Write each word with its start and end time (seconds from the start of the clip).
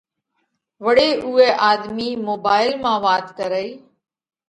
وۯي 0.85 1.09
اُوئہ 1.25 1.49
آۮمِي 1.69 2.09
موبائيل 2.27 2.71
مانه 2.83 3.01
وات 3.05 3.25
ڪرئِي 3.37 3.69